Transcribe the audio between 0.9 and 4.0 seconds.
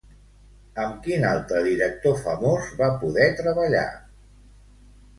quin altre director famós va poder treballar?